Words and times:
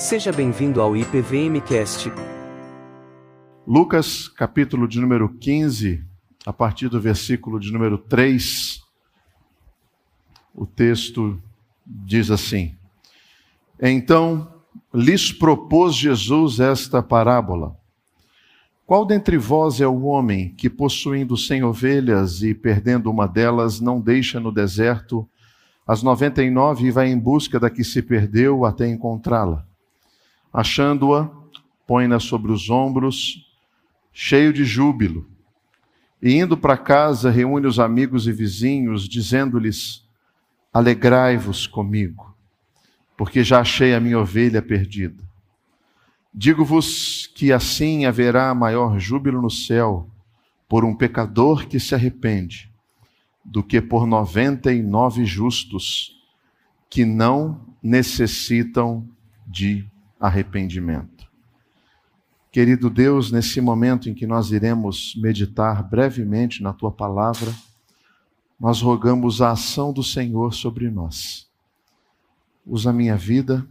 Seja 0.00 0.32
bem-vindo 0.32 0.80
ao 0.80 0.96
IPVMcast. 0.96 2.10
Lucas, 3.66 4.28
capítulo 4.28 4.88
de 4.88 4.98
número 4.98 5.28
15, 5.28 6.02
a 6.46 6.54
partir 6.54 6.88
do 6.88 6.98
versículo 6.98 7.60
de 7.60 7.70
número 7.70 7.98
3, 7.98 8.82
o 10.54 10.64
texto 10.64 11.38
diz 11.86 12.30
assim: 12.30 12.74
Então 13.78 14.50
lhes 14.92 15.32
propôs 15.32 15.94
Jesus 15.94 16.60
esta 16.60 17.02
parábola. 17.02 17.76
Qual 18.86 19.04
dentre 19.04 19.36
vós 19.36 19.82
é 19.82 19.86
o 19.86 20.04
homem 20.04 20.54
que, 20.54 20.70
possuindo 20.70 21.36
cem 21.36 21.62
ovelhas 21.62 22.42
e 22.42 22.54
perdendo 22.54 23.10
uma 23.10 23.26
delas, 23.26 23.80
não 23.80 24.00
deixa 24.00 24.40
no 24.40 24.50
deserto 24.50 25.28
as 25.86 26.02
noventa 26.02 26.42
e 26.42 26.48
nove 26.48 26.86
e 26.86 26.90
vai 26.90 27.10
em 27.10 27.18
busca 27.18 27.60
da 27.60 27.68
que 27.68 27.84
se 27.84 28.00
perdeu 28.00 28.64
até 28.64 28.88
encontrá-la? 28.88 29.68
Achando-a, 30.52 31.30
põe-na 31.86 32.18
sobre 32.18 32.52
os 32.52 32.70
ombros, 32.70 33.46
cheio 34.12 34.52
de 34.52 34.64
júbilo, 34.64 35.26
e 36.22 36.34
indo 36.34 36.56
para 36.56 36.76
casa, 36.76 37.30
reúne 37.30 37.66
os 37.66 37.78
amigos 37.78 38.26
e 38.26 38.32
vizinhos, 38.32 39.08
dizendo-lhes: 39.08 40.04
Alegrai-vos 40.72 41.66
comigo, 41.66 42.34
porque 43.16 43.42
já 43.42 43.60
achei 43.60 43.94
a 43.94 44.00
minha 44.00 44.18
ovelha 44.18 44.60
perdida. 44.60 45.22
Digo-vos 46.32 47.26
que 47.34 47.52
assim 47.52 48.04
haverá 48.04 48.54
maior 48.54 48.98
júbilo 48.98 49.40
no 49.40 49.50
céu 49.50 50.08
por 50.68 50.84
um 50.84 50.94
pecador 50.94 51.66
que 51.66 51.80
se 51.80 51.94
arrepende, 51.94 52.70
do 53.44 53.62
que 53.62 53.80
por 53.80 54.06
noventa 54.06 54.72
e 54.72 54.82
nove 54.82 55.24
justos 55.24 56.16
que 56.88 57.04
não 57.04 57.60
necessitam 57.82 59.08
de 59.46 59.84
arrependimento. 60.20 61.28
Querido 62.52 62.90
Deus, 62.90 63.32
nesse 63.32 63.60
momento 63.60 64.10
em 64.10 64.14
que 64.14 64.26
nós 64.26 64.50
iremos 64.50 65.14
meditar 65.16 65.82
brevemente 65.82 66.62
na 66.62 66.72
tua 66.72 66.90
palavra, 66.90 67.54
nós 68.58 68.82
rogamos 68.82 69.40
a 69.40 69.52
ação 69.52 69.92
do 69.92 70.02
Senhor 70.02 70.52
sobre 70.52 70.90
nós. 70.90 71.48
Usa 72.66 72.90
a 72.90 72.92
minha 72.92 73.16
vida 73.16 73.66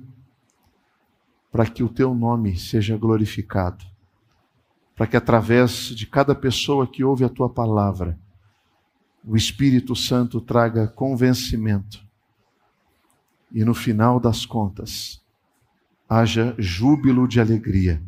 para 1.52 1.66
que 1.66 1.84
o 1.84 1.90
teu 1.90 2.16
nome 2.16 2.58
seja 2.58 2.98
glorificado, 2.98 3.86
para 4.96 5.06
que 5.06 5.18
através 5.18 5.90
de 5.90 6.08
cada 6.08 6.34
pessoa 6.34 6.88
que 6.88 7.04
ouve 7.04 7.24
a 7.24 7.30
tua 7.30 7.50
palavra, 7.50 8.18
o 9.24 9.36
Espírito 9.36 9.96
Santo 9.96 10.40
traga 10.40 10.88
convencimento 10.88 12.02
e 13.52 13.64
no 13.66 13.74
final 13.74 14.20
das 14.20 14.46
contas 14.46 15.19
haja 16.10 16.56
júbilo 16.58 17.28
de 17.28 17.40
alegria 17.40 18.02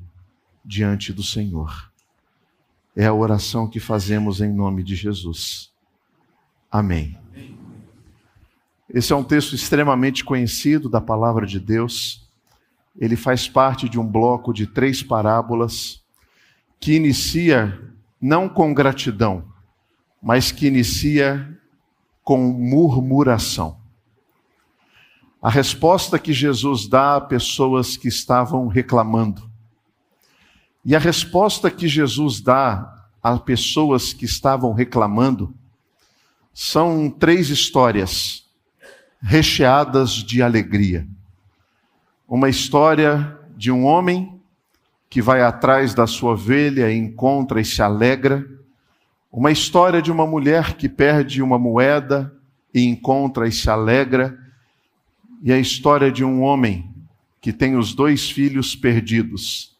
diante 0.65 1.13
do 1.13 1.21
Senhor. 1.21 1.91
É 2.95 3.05
a 3.05 3.13
oração 3.13 3.69
que 3.69 3.79
fazemos 3.79 4.41
em 4.41 4.51
nome 4.51 4.83
de 4.83 4.95
Jesus. 4.95 5.71
Amém. 6.69 7.17
Esse 8.89 9.13
é 9.13 9.15
um 9.15 9.23
texto 9.23 9.53
extremamente 9.53 10.25
conhecido 10.25 10.89
da 10.89 10.99
palavra 10.99 11.45
de 11.45 11.59
Deus 11.59 12.21
ele 12.99 13.15
faz 13.15 13.47
parte 13.47 13.87
de 13.87 13.99
um 13.99 14.05
bloco 14.05 14.53
de 14.53 14.67
três 14.67 15.01
parábolas 15.01 16.01
que 16.79 16.93
inicia 16.93 17.79
não 18.19 18.49
com 18.49 18.73
gratidão, 18.73 19.45
mas 20.21 20.51
que 20.51 20.67
inicia 20.67 21.57
com 22.23 22.37
murmuração. 22.37 23.80
A 25.41 25.49
resposta 25.49 26.19
que 26.19 26.31
Jesus 26.31 26.87
dá 26.87 27.15
a 27.15 27.21
pessoas 27.21 27.97
que 27.97 28.07
estavam 28.07 28.67
reclamando. 28.67 29.49
E 30.85 30.95
a 30.95 30.99
resposta 30.99 31.71
que 31.71 31.87
Jesus 31.87 32.41
dá 32.41 33.07
a 33.23 33.37
pessoas 33.37 34.13
que 34.13 34.25
estavam 34.25 34.73
reclamando 34.73 35.53
são 36.53 37.09
três 37.09 37.49
histórias 37.49 38.45
recheadas 39.21 40.11
de 40.11 40.41
alegria. 40.41 41.07
Uma 42.27 42.49
história 42.49 43.37
de 43.55 43.71
um 43.71 43.85
homem 43.85 44.39
que 45.09 45.21
vai 45.21 45.41
atrás 45.41 45.93
da 45.93 46.07
sua 46.07 46.31
ovelha 46.31 46.91
encontra 46.93 47.59
e 47.59 47.65
se 47.65 47.81
alegra, 47.81 48.47
uma 49.31 49.51
história 49.51 50.01
de 50.01 50.11
uma 50.11 50.25
mulher 50.25 50.75
que 50.75 50.89
perde 50.89 51.41
uma 51.41 51.59
moeda 51.59 52.33
e 52.73 52.85
encontra 52.85 53.47
e 53.47 53.51
se 53.51 53.69
alegra, 53.69 54.37
e 55.41 55.51
a 55.51 55.57
história 55.57 56.11
de 56.11 56.23
um 56.23 56.41
homem 56.41 56.93
que 57.41 57.51
tem 57.51 57.75
os 57.75 57.95
dois 57.95 58.29
filhos 58.29 58.75
perdidos, 58.75 59.75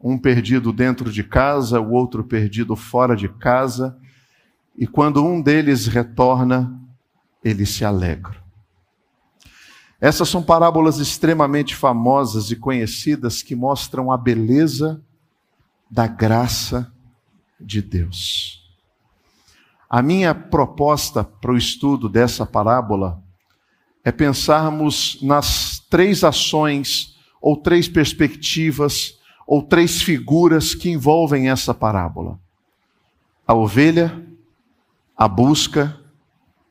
um 0.00 0.16
perdido 0.16 0.72
dentro 0.72 1.10
de 1.10 1.24
casa, 1.24 1.80
o 1.80 1.90
outro 1.90 2.22
perdido 2.22 2.76
fora 2.76 3.16
de 3.16 3.28
casa, 3.28 3.98
e 4.78 4.86
quando 4.86 5.24
um 5.24 5.42
deles 5.42 5.86
retorna, 5.86 6.80
ele 7.42 7.66
se 7.66 7.84
alegra. 7.84 8.40
Essas 10.00 10.28
são 10.28 10.42
parábolas 10.42 10.98
extremamente 10.98 11.74
famosas 11.74 12.50
e 12.50 12.56
conhecidas 12.56 13.42
que 13.42 13.54
mostram 13.54 14.10
a 14.10 14.16
beleza 14.16 15.02
da 15.90 16.06
graça 16.06 16.92
de 17.60 17.82
Deus. 17.82 18.62
A 19.88 20.00
minha 20.02 20.34
proposta 20.34 21.22
para 21.22 21.52
o 21.52 21.56
estudo 21.56 22.08
dessa 22.08 22.46
parábola 22.46 23.21
é 24.04 24.10
pensarmos 24.10 25.18
nas 25.22 25.80
três 25.90 26.24
ações, 26.24 27.16
ou 27.40 27.56
três 27.56 27.88
perspectivas, 27.88 29.18
ou 29.46 29.62
três 29.62 30.02
figuras 30.02 30.74
que 30.74 30.90
envolvem 30.90 31.50
essa 31.50 31.74
parábola: 31.74 32.38
a 33.46 33.54
ovelha, 33.54 34.26
a 35.16 35.28
busca 35.28 35.98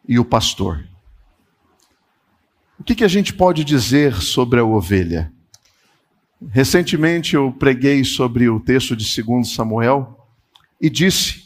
e 0.08 0.20
o 0.20 0.26
pastor. 0.26 0.88
O 2.80 2.84
que, 2.84 2.96
que 2.96 3.04
a 3.04 3.08
gente 3.08 3.34
pode 3.34 3.64
dizer 3.64 4.16
sobre 4.16 4.60
a 4.60 4.66
ovelha? 4.66 5.32
Recentemente 6.50 7.36
eu 7.36 7.52
preguei 7.52 8.04
sobre 8.04 8.50
o 8.50 8.60
texto 8.60 8.96
de 8.96 9.22
2 9.22 9.54
Samuel 9.54 10.18
e 10.82 10.90
disse 10.90 11.44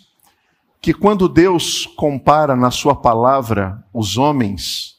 que 0.81 0.93
quando 0.93 1.27
Deus 1.27 1.85
compara 1.85 2.55
na 2.55 2.71
Sua 2.71 2.95
palavra 2.95 3.83
os 3.93 4.17
homens, 4.17 4.94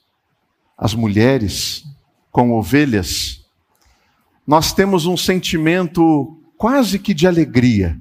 as 0.76 0.94
mulheres, 0.94 1.84
com 2.31 2.53
ovelhas, 2.53 3.47
nós 4.47 4.72
temos 4.72 5.06
um 5.06 5.16
sentimento 5.16 6.38
quase 6.56 6.98
que 6.98 7.14
de 7.14 7.26
alegria. 7.26 7.98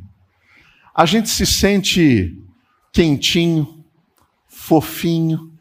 A 0.94 1.06
gente 1.06 1.30
se 1.30 1.46
sente 1.46 2.38
quentinho, 2.92 3.84
fofinho, 4.48 5.52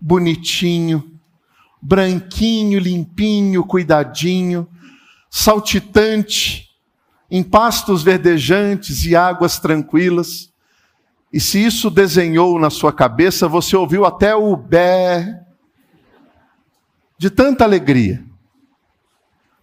bonitinho, 0.00 1.18
branquinho, 1.80 2.78
limpinho, 2.78 3.64
cuidadinho, 3.64 4.68
saltitante, 5.30 6.70
em 7.30 7.42
pastos 7.42 8.02
verdejantes 8.02 9.04
e 9.04 9.16
águas 9.16 9.58
tranquilas. 9.58 10.52
E 11.32 11.40
se 11.40 11.64
isso 11.64 11.90
desenhou 11.90 12.58
na 12.58 12.70
sua 12.70 12.92
cabeça, 12.92 13.48
você 13.48 13.76
ouviu 13.76 14.04
até 14.04 14.34
o 14.34 14.56
bé 14.56 15.45
de 17.18 17.30
tanta 17.30 17.64
alegria. 17.64 18.24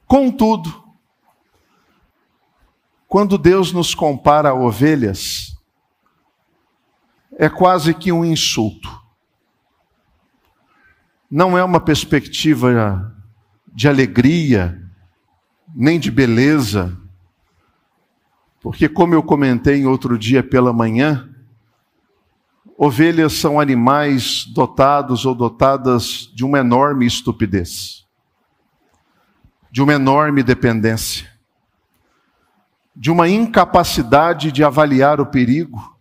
Contudo, 0.08 0.84
quando 3.08 3.38
Deus 3.38 3.72
nos 3.72 3.94
compara 3.94 4.50
a 4.50 4.54
ovelhas, 4.54 5.56
é 7.38 7.50
quase 7.50 7.94
que 7.94 8.12
um 8.12 8.24
insulto 8.24 9.04
não 11.30 11.58
é 11.58 11.64
uma 11.64 11.80
perspectiva 11.80 13.12
de 13.74 13.88
alegria, 13.88 14.80
nem 15.74 16.00
de 16.00 16.12
beleza, 16.12 16.96
porque, 18.62 18.88
como 18.88 19.16
eu 19.16 19.24
comentei 19.24 19.84
outro 19.84 20.16
dia 20.16 20.44
pela 20.44 20.72
manhã, 20.72 21.33
ovelhas 22.78 23.34
são 23.34 23.60
animais 23.60 24.46
dotados 24.46 25.26
ou 25.26 25.36
dotadas 25.36 26.30
de 26.34 26.44
uma 26.44 26.60
enorme 26.60 27.06
estupidez, 27.06 28.06
de 29.72 29.82
uma 29.82 29.94
enorme 29.94 30.44
dependência, 30.44 31.32
de 32.96 33.12
uma 33.12 33.28
incapacidade 33.28 34.52
de 34.52 34.64
avaliar 34.64 35.20
o 35.20 35.26
perigo, 35.26 35.94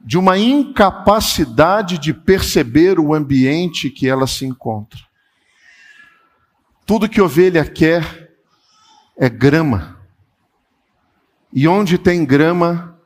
de 0.00 0.18
uma 0.18 0.36
incapacidade 0.36 1.98
de 1.98 2.12
perceber 2.12 3.00
o 3.00 3.14
ambiente 3.14 3.88
que 3.88 4.08
ela 4.08 4.26
se 4.26 4.44
encontra. 4.44 5.00
Tudo 6.84 7.08
que 7.08 7.20
ovelha 7.20 7.64
quer 7.64 8.30
é 9.16 9.30
grama. 9.30 9.98
E 11.50 11.66
onde 11.66 11.96
tem 11.96 12.24
grama, 12.24 12.98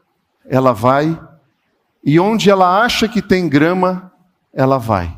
ela 0.45 0.73
vai, 0.73 1.21
e 2.09 2.19
onde 2.19 2.49
ela 2.49 2.83
acha 2.83 3.07
que 3.07 3.21
tem 3.21 3.47
grama, 3.47 4.11
ela 4.51 4.79
vai. 4.79 5.15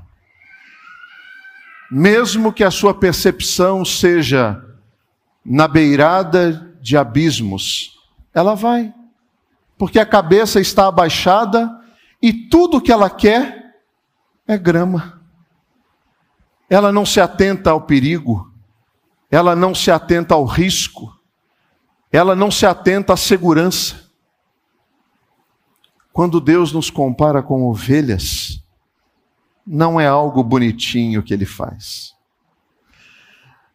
Mesmo 1.88 2.52
que 2.52 2.64
a 2.64 2.70
sua 2.72 2.92
percepção 2.92 3.84
seja 3.84 4.60
na 5.44 5.68
beirada 5.68 6.74
de 6.80 6.96
abismos, 6.96 7.96
ela 8.34 8.56
vai, 8.56 8.92
porque 9.78 10.00
a 10.00 10.04
cabeça 10.04 10.58
está 10.58 10.88
abaixada 10.88 11.70
e 12.20 12.32
tudo 12.32 12.80
que 12.80 12.90
ela 12.90 13.08
quer 13.08 13.76
é 14.44 14.58
grama. 14.58 15.20
Ela 16.68 16.90
não 16.90 17.06
se 17.06 17.20
atenta 17.20 17.70
ao 17.70 17.82
perigo, 17.82 18.52
ela 19.30 19.54
não 19.54 19.76
se 19.76 19.92
atenta 19.92 20.34
ao 20.34 20.44
risco, 20.44 21.16
ela 22.10 22.34
não 22.34 22.50
se 22.50 22.66
atenta 22.66 23.12
à 23.12 23.16
segurança. 23.16 24.09
Quando 26.12 26.40
Deus 26.40 26.72
nos 26.72 26.90
compara 26.90 27.42
com 27.42 27.64
ovelhas, 27.64 28.62
não 29.66 30.00
é 30.00 30.06
algo 30.06 30.42
bonitinho 30.42 31.22
que 31.22 31.32
ele 31.32 31.46
faz. 31.46 32.14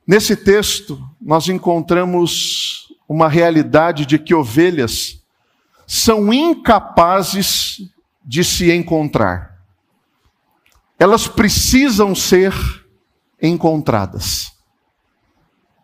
Nesse 0.05 0.35
texto, 0.35 1.01
nós 1.19 1.47
encontramos 1.47 2.93
uma 3.07 3.27
realidade 3.29 4.05
de 4.05 4.19
que 4.19 4.35
ovelhas 4.35 5.23
são 5.87 6.33
incapazes 6.33 7.77
de 8.23 8.43
se 8.43 8.71
encontrar. 8.71 9.55
Elas 10.99 11.27
precisam 11.27 12.15
ser 12.15 12.53
encontradas. 13.41 14.51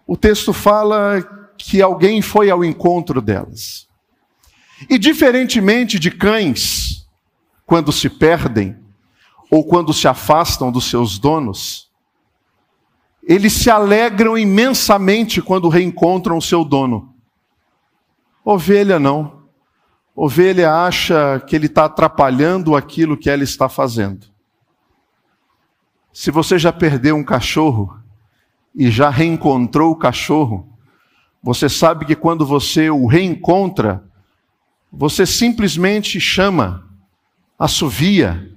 O 0.07 0.17
texto 0.17 0.51
fala 0.51 1.21
que 1.57 1.81
alguém 1.81 2.21
foi 2.21 2.49
ao 2.49 2.65
encontro 2.65 3.21
delas. 3.21 3.87
E 4.89 4.97
diferentemente 4.97 5.99
de 5.99 6.11
cães, 6.11 7.07
quando 7.65 7.91
se 7.91 8.09
perdem 8.09 8.77
ou 9.49 9.63
quando 9.63 9.93
se 9.93 10.07
afastam 10.07 10.71
dos 10.71 10.89
seus 10.89 11.19
donos, 11.19 11.91
eles 13.23 13.53
se 13.53 13.69
alegram 13.69 14.37
imensamente 14.37 15.41
quando 15.41 15.69
reencontram 15.69 16.37
o 16.37 16.41
seu 16.41 16.65
dono. 16.65 17.13
Ovelha 18.43 18.99
não. 18.99 19.43
Ovelha 20.15 20.73
acha 20.73 21.39
que 21.47 21.55
ele 21.55 21.67
está 21.67 21.85
atrapalhando 21.85 22.75
aquilo 22.75 23.17
que 23.17 23.29
ela 23.29 23.43
está 23.43 23.69
fazendo. 23.69 24.27
Se 26.11 26.31
você 26.31 26.59
já 26.59 26.73
perdeu 26.73 27.15
um 27.15 27.23
cachorro 27.23 27.97
e 28.75 28.89
já 28.91 29.09
reencontrou 29.09 29.91
o 29.91 29.95
cachorro, 29.95 30.67
você 31.41 31.69
sabe 31.69 32.05
que 32.05 32.15
quando 32.15 32.45
você 32.45 32.89
o 32.89 33.05
reencontra, 33.05 34.03
você 34.91 35.25
simplesmente 35.25 36.19
chama, 36.19 36.85
assovia, 37.57 38.51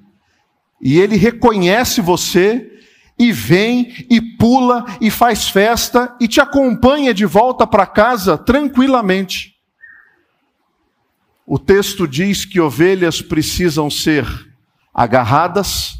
e 0.80 0.98
ele 0.98 1.16
reconhece 1.16 2.00
você 2.00 2.70
e 3.16 3.30
vem 3.30 4.06
e 4.10 4.20
pula 4.36 4.84
e 5.00 5.10
faz 5.10 5.48
festa 5.48 6.14
e 6.20 6.26
te 6.26 6.40
acompanha 6.40 7.14
de 7.14 7.24
volta 7.24 7.66
para 7.66 7.86
casa 7.86 8.36
tranquilamente. 8.36 9.54
O 11.46 11.58
texto 11.58 12.08
diz 12.08 12.44
que 12.44 12.60
ovelhas 12.60 13.22
precisam 13.22 13.88
ser 13.88 14.26
agarradas, 14.92 15.94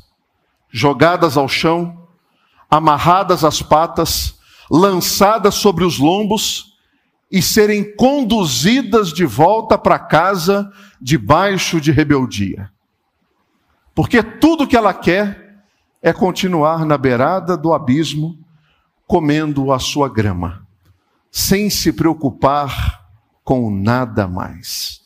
jogadas 0.71 1.37
ao 1.37 1.49
chão, 1.49 2.09
amarradas 2.69 3.45
às 3.45 3.63
patas, 3.63 4.35
lançadas 4.69 5.55
sobre 5.55 5.85
os 5.85 5.99
lombos 5.99 6.74
e 7.35 7.43
serem 7.43 7.97
conduzidas 7.97 9.13
de 9.13 9.25
volta 9.25 9.77
para 9.77 9.99
casa 9.99 10.71
debaixo 11.01 11.81
de 11.81 11.91
rebeldia. 11.91 12.71
Porque 13.93 14.23
tudo 14.23 14.69
que 14.69 14.77
ela 14.77 14.95
quer 14.95 15.65
é 16.01 16.13
continuar 16.13 16.87
na 16.87 16.97
beirada 16.97 17.57
do 17.57 17.75
abismo, 17.75 18.39
comendo 19.05 19.73
a 19.73 19.81
sua 19.81 20.09
grama, 20.09 20.65
sem 21.29 21.69
se 21.69 21.93
preocupar 21.93 23.05
com 23.43 23.69
nada 23.69 24.29
mais. 24.29 25.03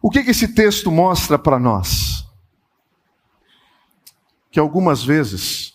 O 0.00 0.10
que, 0.10 0.22
que 0.22 0.30
esse 0.30 0.54
texto 0.54 0.92
mostra 0.92 1.36
para 1.36 1.58
nós? 1.58 2.24
Que 4.48 4.60
algumas 4.60 5.02
vezes 5.02 5.74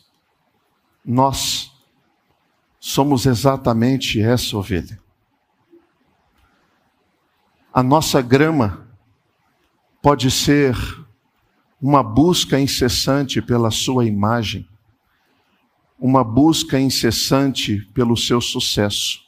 nós 1.03 1.56
somos 2.97 3.27
exatamente 3.27 4.19
essa 4.19 4.57
ovelha. 4.57 4.99
A 7.71 7.83
nossa 7.83 8.23
grama 8.23 8.87
pode 10.01 10.31
ser 10.31 10.75
uma 11.79 12.01
busca 12.01 12.59
incessante 12.59 13.39
pela 13.39 13.69
sua 13.69 14.03
imagem, 14.03 14.67
uma 15.99 16.23
busca 16.23 16.79
incessante 16.79 17.81
pelo 17.93 18.17
seu 18.17 18.41
sucesso, 18.41 19.19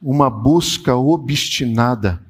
uma 0.00 0.30
busca 0.30 0.96
obstinada 0.96 2.24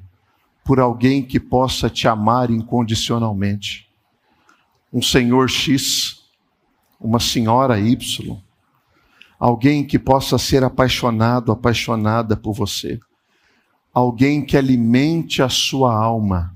por 0.61 0.77
alguém 0.77 1.23
que 1.23 1.39
possa 1.39 1.89
te 1.89 2.05
amar 2.05 2.51
incondicionalmente. 2.51 3.89
Um 4.91 5.01
senhor 5.01 5.49
X, 5.49 6.21
uma 6.99 7.21
senhora 7.21 7.79
Y, 7.79 8.41
alguém 9.39 9.85
que 9.85 9.99
possa 9.99 10.37
ser 10.37 10.63
apaixonado, 10.63 11.51
apaixonada 11.51 12.35
por 12.35 12.53
você, 12.53 12.99
alguém 13.93 14.45
que 14.45 14.57
alimente 14.57 15.41
a 15.41 15.49
sua 15.49 15.93
alma, 15.93 16.55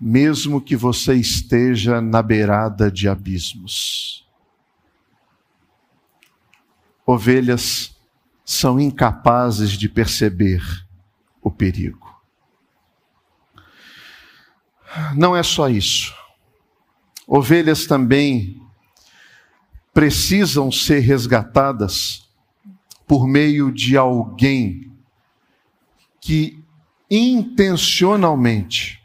mesmo 0.00 0.60
que 0.60 0.76
você 0.76 1.14
esteja 1.14 2.00
na 2.00 2.22
beirada 2.22 2.90
de 2.90 3.08
abismos. 3.08 4.26
Ovelhas 7.06 7.94
são 8.44 8.80
incapazes 8.80 9.72
de 9.72 9.88
perceber 9.88 10.62
o 11.40 11.50
perigo. 11.50 12.14
Não 15.14 15.34
é 15.34 15.42
só 15.42 15.68
isso. 15.68 16.14
Ovelhas 17.26 17.86
também 17.86 18.63
precisam 19.94 20.70
ser 20.70 20.98
resgatadas 20.98 22.28
por 23.06 23.26
meio 23.26 23.72
de 23.72 23.96
alguém 23.96 24.92
que 26.20 26.62
intencionalmente 27.08 29.00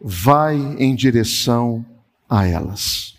vai 0.00 0.56
em 0.78 0.94
direção 0.94 1.84
a 2.28 2.46
elas. 2.46 3.16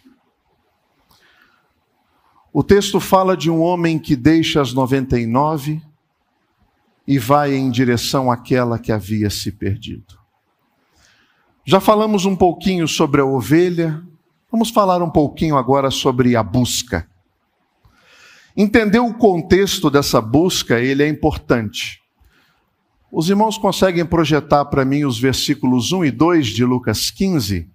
O 2.53 2.63
texto 2.63 2.99
fala 2.99 3.35
de 3.35 3.49
um 3.49 3.61
homem 3.61 3.97
que 3.97 4.15
deixa 4.15 4.61
as 4.61 4.73
99 4.73 5.81
e 7.07 7.17
vai 7.17 7.55
em 7.55 7.71
direção 7.71 8.31
àquela 8.31 8.77
que 8.77 8.91
havia 8.91 9.29
se 9.29 9.51
perdido. 9.51 10.17
Já 11.65 11.79
falamos 11.79 12.25
um 12.25 12.35
pouquinho 12.35 12.87
sobre 12.87 13.21
a 13.21 13.25
ovelha, 13.25 14.03
Vamos 14.49 14.69
falar 14.69 15.01
um 15.03 15.09
pouquinho 15.09 15.57
agora 15.57 15.91
sobre 15.91 16.35
a 16.35 16.41
busca. 16.41 17.07
Entender 18.55 18.99
o 18.99 19.13
contexto 19.13 19.89
dessa 19.89 20.21
busca, 20.21 20.79
ele 20.79 21.03
é 21.03 21.07
importante. 21.07 22.01
Os 23.11 23.29
irmãos 23.29 23.57
conseguem 23.57 24.05
projetar 24.05 24.65
para 24.65 24.85
mim 24.85 25.03
os 25.03 25.19
versículos 25.19 25.91
1 25.91 26.05
e 26.05 26.11
2 26.11 26.47
de 26.47 26.65
Lucas 26.65 27.11
15? 27.11 27.69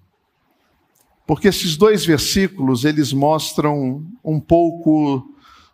Porque 1.27 1.49
esses 1.49 1.77
dois 1.77 2.05
versículos, 2.05 2.85
eles 2.85 3.13
mostram 3.13 4.05
um 4.25 4.41
pouco 4.41 5.29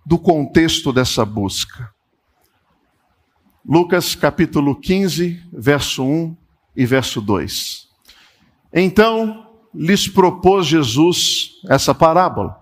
do 0.04 0.18
contexto 0.18 0.92
dessa 0.92 1.24
busca. 1.24 1.90
Lucas 3.64 4.14
capítulo 4.14 4.74
15, 4.74 5.42
verso 5.52 6.04
1 6.04 6.36
e 6.76 6.84
verso 6.84 7.20
2. 7.20 7.88
Então, 8.72 9.47
lhes 9.74 10.08
propôs 10.08 10.66
Jesus 10.66 11.60
essa 11.68 11.94
parábola. 11.94 12.56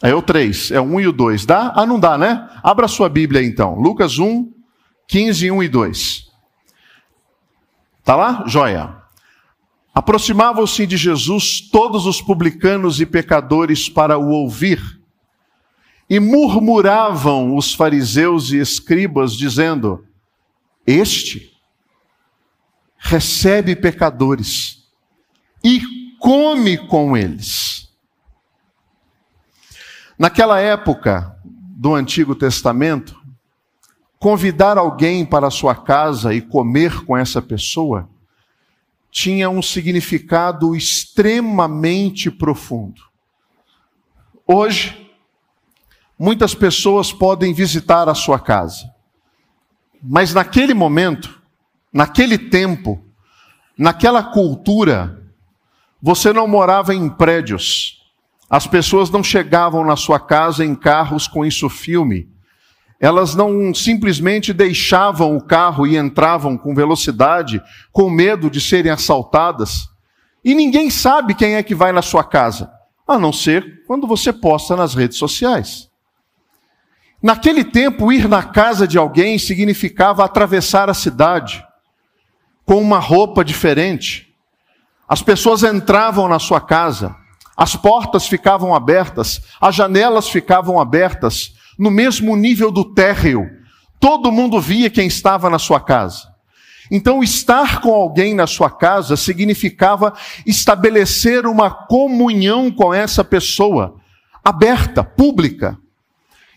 É 0.00 0.14
o 0.14 0.22
3, 0.22 0.70
é 0.70 0.80
o 0.80 0.84
1 0.84 1.00
e 1.00 1.08
o 1.08 1.12
2. 1.12 1.44
Dá? 1.44 1.72
Ah, 1.74 1.84
não 1.84 1.98
dá, 1.98 2.16
né? 2.16 2.48
Abra 2.62 2.86
sua 2.86 3.08
Bíblia 3.08 3.42
então. 3.42 3.74
Lucas 3.74 4.18
1, 4.18 4.52
15, 5.08 5.50
1 5.50 5.62
e 5.62 5.68
2. 5.68 6.28
Tá 8.04 8.14
lá? 8.14 8.44
Joia. 8.46 8.96
Aproximavam-se 9.92 10.86
de 10.86 10.96
Jesus 10.96 11.60
todos 11.60 12.06
os 12.06 12.22
publicanos 12.22 13.00
e 13.00 13.06
pecadores 13.06 13.88
para 13.88 14.16
o 14.16 14.28
ouvir. 14.28 14.80
E 16.08 16.20
murmuravam 16.20 17.56
os 17.56 17.74
fariseus 17.74 18.52
e 18.52 18.58
escribas, 18.58 19.34
dizendo: 19.34 20.06
Este 20.86 21.52
recebe 22.96 23.74
pecadores 23.74 24.77
e 25.62 25.80
come 26.18 26.76
com 26.76 27.16
eles. 27.16 27.88
Naquela 30.18 30.60
época 30.60 31.36
do 31.44 31.94
Antigo 31.94 32.34
Testamento, 32.34 33.16
convidar 34.18 34.76
alguém 34.76 35.24
para 35.24 35.46
a 35.46 35.50
sua 35.50 35.74
casa 35.74 36.34
e 36.34 36.40
comer 36.40 37.04
com 37.04 37.16
essa 37.16 37.40
pessoa 37.40 38.08
tinha 39.10 39.48
um 39.48 39.62
significado 39.62 40.74
extremamente 40.74 42.30
profundo. 42.30 43.00
Hoje, 44.46 45.10
muitas 46.18 46.54
pessoas 46.54 47.12
podem 47.12 47.54
visitar 47.54 48.08
a 48.08 48.14
sua 48.14 48.38
casa. 48.38 48.92
Mas 50.02 50.34
naquele 50.34 50.74
momento, 50.74 51.40
naquele 51.92 52.38
tempo, 52.38 53.02
naquela 53.76 54.22
cultura, 54.22 55.17
você 56.00 56.32
não 56.32 56.46
morava 56.46 56.94
em 56.94 57.08
prédios. 57.08 57.98
As 58.48 58.66
pessoas 58.66 59.10
não 59.10 59.22
chegavam 59.22 59.84
na 59.84 59.96
sua 59.96 60.18
casa 60.18 60.64
em 60.64 60.74
carros 60.74 61.26
com 61.26 61.44
isso 61.44 61.68
filme. 61.68 62.28
Elas 63.00 63.34
não 63.34 63.72
simplesmente 63.74 64.52
deixavam 64.52 65.36
o 65.36 65.44
carro 65.44 65.86
e 65.86 65.96
entravam 65.96 66.56
com 66.56 66.74
velocidade, 66.74 67.62
com 67.92 68.10
medo 68.10 68.50
de 68.50 68.60
serem 68.60 68.90
assaltadas. 68.90 69.88
E 70.44 70.54
ninguém 70.54 70.90
sabe 70.90 71.34
quem 71.34 71.54
é 71.54 71.62
que 71.62 71.74
vai 71.74 71.92
na 71.92 72.02
sua 72.02 72.24
casa, 72.24 72.70
a 73.06 73.18
não 73.18 73.32
ser 73.32 73.84
quando 73.86 74.06
você 74.06 74.32
posta 74.32 74.74
nas 74.74 74.94
redes 74.94 75.18
sociais. 75.18 75.88
Naquele 77.22 77.64
tempo, 77.64 78.12
ir 78.12 78.28
na 78.28 78.42
casa 78.42 78.86
de 78.86 78.96
alguém 78.96 79.38
significava 79.38 80.24
atravessar 80.24 80.88
a 80.88 80.94
cidade 80.94 81.64
com 82.64 82.80
uma 82.80 82.98
roupa 82.98 83.44
diferente. 83.44 84.27
As 85.08 85.22
pessoas 85.22 85.62
entravam 85.62 86.28
na 86.28 86.38
sua 86.38 86.60
casa, 86.60 87.16
as 87.56 87.74
portas 87.74 88.26
ficavam 88.26 88.74
abertas, 88.74 89.40
as 89.60 89.74
janelas 89.74 90.28
ficavam 90.28 90.78
abertas, 90.78 91.54
no 91.78 91.90
mesmo 91.90 92.36
nível 92.36 92.70
do 92.70 92.84
térreo. 92.84 93.48
Todo 93.98 94.30
mundo 94.30 94.60
via 94.60 94.90
quem 94.90 95.06
estava 95.06 95.48
na 95.48 95.58
sua 95.58 95.80
casa. 95.80 96.28
Então, 96.90 97.22
estar 97.22 97.80
com 97.80 97.92
alguém 97.92 98.34
na 98.34 98.46
sua 98.46 98.70
casa 98.70 99.16
significava 99.16 100.12
estabelecer 100.46 101.46
uma 101.46 101.70
comunhão 101.70 102.70
com 102.70 102.92
essa 102.94 103.22
pessoa, 103.22 103.96
aberta, 104.44 105.04
pública. 105.04 105.78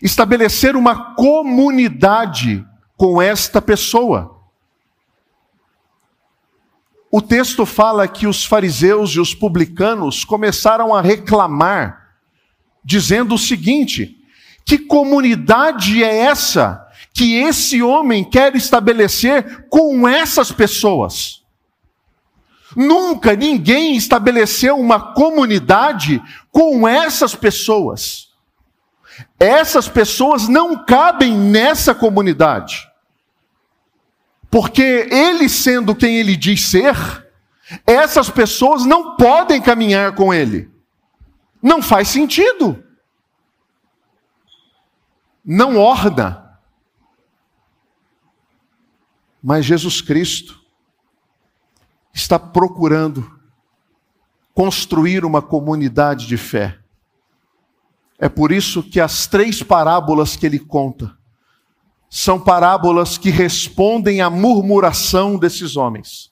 Estabelecer 0.00 0.74
uma 0.74 1.14
comunidade 1.14 2.64
com 2.96 3.20
esta 3.20 3.60
pessoa. 3.60 4.41
O 7.14 7.20
texto 7.20 7.66
fala 7.66 8.08
que 8.08 8.26
os 8.26 8.42
fariseus 8.42 9.10
e 9.10 9.20
os 9.20 9.34
publicanos 9.34 10.24
começaram 10.24 10.94
a 10.94 11.02
reclamar, 11.02 12.14
dizendo 12.82 13.34
o 13.34 13.38
seguinte: 13.38 14.16
que 14.64 14.78
comunidade 14.78 16.02
é 16.02 16.16
essa 16.20 16.88
que 17.12 17.34
esse 17.34 17.82
homem 17.82 18.24
quer 18.24 18.56
estabelecer 18.56 19.66
com 19.68 20.08
essas 20.08 20.50
pessoas. 20.50 21.42
Nunca 22.74 23.36
ninguém 23.36 23.94
estabeleceu 23.94 24.78
uma 24.78 25.12
comunidade 25.12 26.22
com 26.50 26.88
essas 26.88 27.34
pessoas. 27.34 28.30
Essas 29.38 29.86
pessoas 29.86 30.48
não 30.48 30.82
cabem 30.86 31.36
nessa 31.36 31.94
comunidade. 31.94 32.90
Porque 34.52 35.08
ele 35.10 35.48
sendo 35.48 35.94
quem 35.96 36.18
ele 36.18 36.36
diz 36.36 36.66
ser, 36.66 36.94
essas 37.86 38.28
pessoas 38.28 38.84
não 38.84 39.16
podem 39.16 39.62
caminhar 39.62 40.14
com 40.14 40.32
ele. 40.32 40.70
Não 41.62 41.80
faz 41.80 42.08
sentido. 42.08 42.84
Não 45.42 45.78
orna 45.78 46.42
Mas 49.42 49.64
Jesus 49.64 50.00
Cristo 50.00 50.60
está 52.12 52.38
procurando 52.38 53.40
construir 54.54 55.24
uma 55.24 55.42
comunidade 55.42 56.26
de 56.26 56.36
fé. 56.36 56.78
É 58.18 58.28
por 58.28 58.52
isso 58.52 58.82
que 58.82 59.00
as 59.00 59.26
três 59.26 59.62
parábolas 59.62 60.36
que 60.36 60.46
ele 60.46 60.60
conta 60.60 61.18
são 62.14 62.38
parábolas 62.38 63.16
que 63.16 63.30
respondem 63.30 64.20
à 64.20 64.28
murmuração 64.28 65.38
desses 65.38 65.76
homens, 65.76 66.30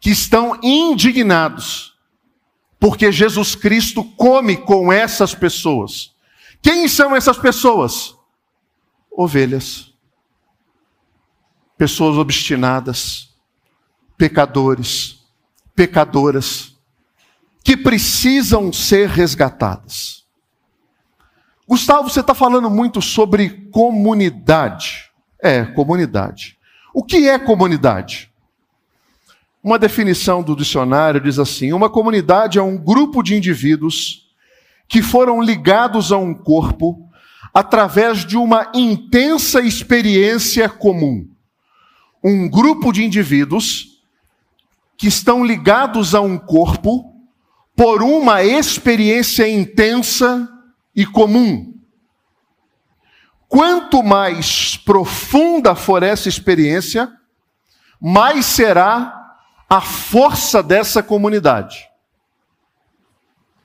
que 0.00 0.10
estão 0.10 0.58
indignados, 0.64 1.94
porque 2.80 3.12
Jesus 3.12 3.54
Cristo 3.54 4.02
come 4.02 4.56
com 4.56 4.92
essas 4.92 5.32
pessoas. 5.32 6.10
Quem 6.60 6.88
são 6.88 7.14
essas 7.14 7.38
pessoas? 7.38 8.16
Ovelhas 9.12 9.90
pessoas 11.80 12.18
obstinadas, 12.18 13.30
pecadores, 14.18 15.18
pecadoras, 15.74 16.76
que 17.64 17.74
precisam 17.74 18.70
ser 18.70 19.08
resgatadas. 19.08 20.19
Gustavo, 21.70 22.10
você 22.10 22.18
está 22.18 22.34
falando 22.34 22.68
muito 22.68 23.00
sobre 23.00 23.68
comunidade. 23.70 25.08
É, 25.40 25.64
comunidade. 25.64 26.58
O 26.92 27.04
que 27.04 27.28
é 27.28 27.38
comunidade? 27.38 28.28
Uma 29.62 29.78
definição 29.78 30.42
do 30.42 30.56
dicionário 30.56 31.20
diz 31.20 31.38
assim: 31.38 31.72
uma 31.72 31.88
comunidade 31.88 32.58
é 32.58 32.62
um 32.62 32.76
grupo 32.76 33.22
de 33.22 33.36
indivíduos 33.36 34.28
que 34.88 35.00
foram 35.00 35.40
ligados 35.40 36.10
a 36.10 36.18
um 36.18 36.34
corpo 36.34 37.08
através 37.54 38.26
de 38.26 38.36
uma 38.36 38.70
intensa 38.74 39.60
experiência 39.60 40.68
comum 40.68 41.30
um 42.22 42.48
grupo 42.48 42.92
de 42.92 43.04
indivíduos 43.04 44.02
que 44.96 45.06
estão 45.06 45.44
ligados 45.44 46.14
a 46.14 46.20
um 46.20 46.36
corpo 46.36 47.14
por 47.74 48.02
uma 48.02 48.42
experiência 48.44 49.48
intensa 49.48 50.46
e 50.94 51.06
comum. 51.06 51.74
Quanto 53.48 54.02
mais 54.02 54.76
profunda 54.76 55.74
for 55.74 56.02
essa 56.02 56.28
experiência, 56.28 57.10
mais 58.00 58.46
será 58.46 59.36
a 59.68 59.80
força 59.80 60.62
dessa 60.62 61.02
comunidade. 61.02 61.88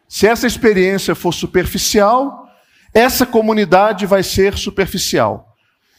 Se 0.08 0.28
essa 0.28 0.48
experiência 0.48 1.16
for 1.16 1.34
superficial, 1.34 2.50
essa 2.94 3.26
comunidade 3.26 4.06
vai 4.06 4.24
ser 4.24 4.58
superficial. 4.58 5.56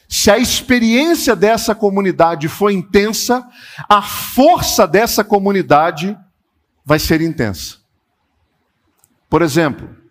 Se 0.08 0.30
a 0.30 0.38
experiência 0.38 1.34
dessa 1.34 1.74
comunidade 1.74 2.48
foi 2.48 2.72
intensa, 2.72 3.46
a 3.88 4.00
força 4.00 4.86
dessa 4.86 5.24
comunidade 5.24 6.16
vai 6.84 6.98
ser 6.98 7.20
intensa. 7.20 7.78
Por 9.28 9.42
exemplo, 9.42 10.05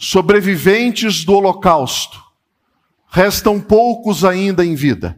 sobreviventes 0.00 1.26
do 1.26 1.34
Holocausto, 1.34 2.24
restam 3.06 3.60
poucos 3.60 4.24
ainda 4.24 4.64
em 4.64 4.74
vida. 4.74 5.14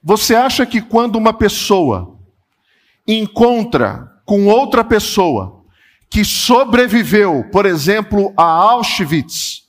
Você 0.00 0.36
acha 0.36 0.64
que 0.64 0.80
quando 0.80 1.16
uma 1.16 1.32
pessoa 1.32 2.16
encontra 3.06 4.22
com 4.24 4.46
outra 4.46 4.84
pessoa 4.84 5.64
que 6.08 6.24
sobreviveu, 6.24 7.48
por 7.50 7.66
exemplo, 7.66 8.32
a 8.36 8.44
Auschwitz, 8.44 9.68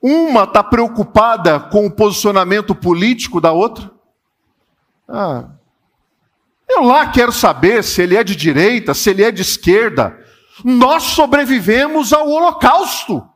uma 0.00 0.44
está 0.44 0.62
preocupada 0.62 1.58
com 1.58 1.86
o 1.86 1.90
posicionamento 1.90 2.72
político 2.72 3.40
da 3.40 3.50
outra. 3.50 3.90
Ah, 5.08 5.50
eu 6.68 6.84
lá 6.84 7.08
quero 7.08 7.32
saber 7.32 7.82
se 7.82 8.00
ele 8.00 8.16
é 8.16 8.22
de 8.22 8.36
direita, 8.36 8.94
se 8.94 9.10
ele 9.10 9.24
é 9.24 9.32
de 9.32 9.42
esquerda. 9.42 10.24
Nós 10.64 11.02
sobrevivemos 11.02 12.12
ao 12.12 12.28
Holocausto. 12.28 13.28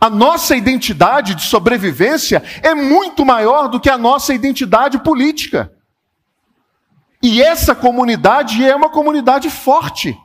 A 0.00 0.10
nossa 0.10 0.54
identidade 0.54 1.34
de 1.34 1.42
sobrevivência 1.42 2.42
é 2.62 2.74
muito 2.74 3.24
maior 3.24 3.68
do 3.68 3.80
que 3.80 3.88
a 3.88 3.96
nossa 3.96 4.34
identidade 4.34 4.98
política. 4.98 5.72
E 7.22 7.42
essa 7.42 7.74
comunidade 7.74 8.64
é 8.64 8.76
uma 8.76 8.90
comunidade 8.90 9.50
forte. 9.50 10.16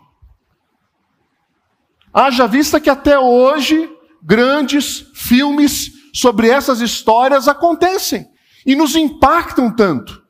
Haja 2.14 2.48
vista 2.48 2.80
que 2.80 2.90
até 2.90 3.18
hoje 3.18 3.90
grandes 4.22 5.08
filmes 5.16 5.92
sobre 6.14 6.50
essas 6.50 6.82
histórias 6.82 7.48
acontecem 7.48 8.30
e 8.66 8.76
nos 8.76 8.96
impactam 8.96 9.74
tanto. 9.74 10.22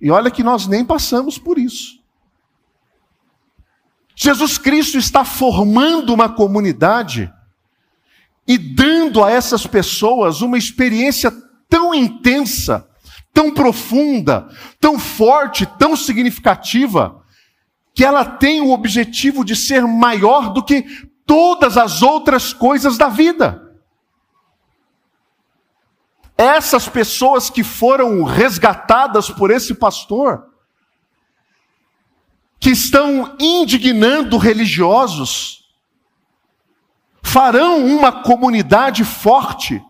E 0.00 0.10
olha 0.10 0.30
que 0.30 0.42
nós 0.42 0.66
nem 0.66 0.84
passamos 0.84 1.36
por 1.36 1.58
isso. 1.58 1.99
Jesus 4.22 4.58
Cristo 4.58 4.98
está 4.98 5.24
formando 5.24 6.12
uma 6.12 6.28
comunidade 6.28 7.32
e 8.46 8.58
dando 8.58 9.24
a 9.24 9.30
essas 9.30 9.66
pessoas 9.66 10.42
uma 10.42 10.58
experiência 10.58 11.32
tão 11.70 11.94
intensa, 11.94 12.86
tão 13.32 13.50
profunda, 13.50 14.46
tão 14.78 14.98
forte, 14.98 15.64
tão 15.78 15.96
significativa, 15.96 17.24
que 17.94 18.04
ela 18.04 18.22
tem 18.22 18.60
o 18.60 18.72
objetivo 18.72 19.42
de 19.42 19.56
ser 19.56 19.86
maior 19.86 20.52
do 20.52 20.62
que 20.62 20.84
todas 21.24 21.78
as 21.78 22.02
outras 22.02 22.52
coisas 22.52 22.98
da 22.98 23.08
vida. 23.08 23.72
Essas 26.36 26.86
pessoas 26.90 27.48
que 27.48 27.64
foram 27.64 28.22
resgatadas 28.22 29.30
por 29.30 29.50
esse 29.50 29.74
pastor 29.74 30.49
que 32.60 32.70
estão 32.70 33.34
indignando 33.40 34.36
religiosos, 34.36 35.64
farão 37.22 37.86
uma 37.86 38.12
comunidade 38.12 39.02
forte, 39.02 39.82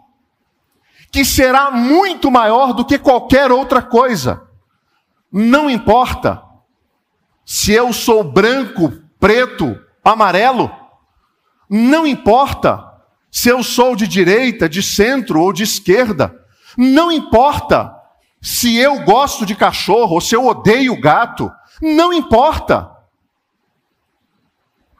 que 1.10 1.24
será 1.24 1.72
muito 1.72 2.30
maior 2.30 2.72
do 2.72 2.84
que 2.84 2.96
qualquer 2.96 3.50
outra 3.50 3.82
coisa. 3.82 4.42
Não 5.32 5.68
importa 5.68 6.40
se 7.44 7.72
eu 7.72 7.92
sou 7.92 8.22
branco, 8.22 8.92
preto, 9.18 9.76
amarelo, 10.04 10.70
não 11.68 12.06
importa 12.06 12.88
se 13.30 13.48
eu 13.48 13.62
sou 13.64 13.96
de 13.96 14.06
direita, 14.06 14.68
de 14.68 14.82
centro 14.82 15.40
ou 15.40 15.52
de 15.52 15.64
esquerda, 15.64 16.34
não 16.78 17.10
importa 17.10 17.92
se 18.40 18.76
eu 18.76 19.00
gosto 19.02 19.44
de 19.44 19.56
cachorro 19.56 20.14
ou 20.14 20.20
se 20.20 20.34
eu 20.34 20.46
odeio 20.46 21.00
gato, 21.00 21.50
não 21.80 22.12
importa. 22.12 22.90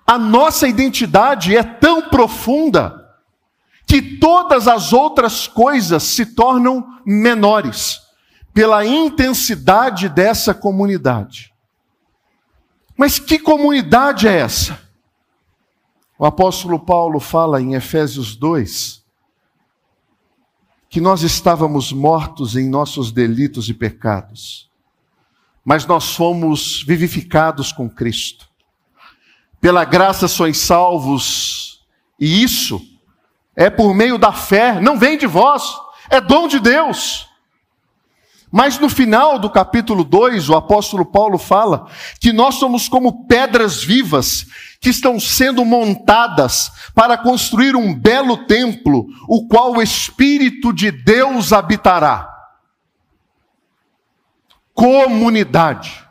A 0.07 0.19
nossa 0.19 0.67
identidade 0.67 1.57
é 1.57 1.63
tão 1.63 2.09
profunda 2.09 3.01
que 3.87 4.19
todas 4.19 4.69
as 4.69 4.93
outras 4.93 5.47
coisas 5.47 6.03
se 6.03 6.27
tornam 6.27 6.87
menores 7.05 8.01
pela 8.55 8.85
intensidade 8.85 10.09
dessa 10.09 10.55
comunidade. 10.55 11.53
Mas 12.97 13.19
que 13.19 13.39
comunidade 13.39 14.29
é 14.29 14.39
essa? 14.39 14.81
O 16.19 16.27
apóstolo 16.27 16.79
Paulo 16.79 17.19
fala 17.19 17.61
em 17.61 17.75
Efésios 17.75 18.37
2 18.37 19.01
que 20.89 21.01
nós 21.01 21.23
estávamos 21.23 21.93
mortos 21.93 22.57
em 22.57 22.69
nossos 22.69 23.11
delitos 23.13 23.69
e 23.69 23.75
pecados, 23.75 24.70
mas 25.65 25.87
nós 25.87 26.15
fomos 26.15 26.83
vivificados 26.83 27.73
com 27.73 27.89
Cristo. 27.89 28.49
Pela 29.61 29.85
graça 29.85 30.27
sois 30.27 30.59
salvos, 30.59 31.81
e 32.19 32.43
isso 32.43 32.81
é 33.55 33.69
por 33.69 33.95
meio 33.95 34.17
da 34.17 34.33
fé, 34.33 34.81
não 34.81 34.99
vem 34.99 35.19
de 35.19 35.27
vós, 35.27 35.63
é 36.09 36.21
dom 36.21 36.49
de 36.49 36.59
Deus. 36.59 37.29
Mas 38.51 38.79
no 38.79 38.89
final 38.89 39.39
do 39.39 39.49
capítulo 39.49 40.03
2, 40.03 40.49
o 40.49 40.57
apóstolo 40.57 41.05
Paulo 41.05 41.39
fala 41.39 41.87
que 42.19 42.33
nós 42.33 42.57
somos 42.57 42.89
como 42.89 43.27
pedras 43.27 43.83
vivas 43.83 44.47
que 44.81 44.89
estão 44.89 45.21
sendo 45.21 45.65
montadas 45.65 46.73
para 46.93 47.17
construir 47.17 47.77
um 47.77 47.95
belo 47.95 48.39
templo, 48.47 49.07
o 49.29 49.47
qual 49.47 49.77
o 49.77 49.83
Espírito 49.83 50.73
de 50.73 50.91
Deus 50.91 51.53
habitará. 51.53 52.30
Comunidade. 54.81 56.09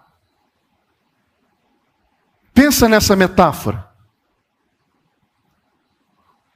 Pensa 2.53 2.87
nessa 2.87 3.15
metáfora. 3.15 3.91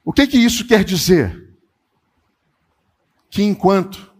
O 0.04 0.12
que 0.12 0.24
que 0.28 0.38
isso 0.38 0.64
quer 0.64 0.84
dizer? 0.84 1.52
Que 3.28 3.42
enquanto 3.42 4.14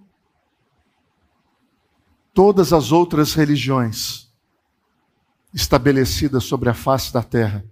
todas 2.33 2.73
as 2.73 2.91
outras 2.91 3.33
religiões 3.33 4.29
estabelecidas 5.53 6.43
sobre 6.43 6.69
a 6.69 6.75
face 6.75 7.13
da 7.13 7.23
terra 7.23 7.65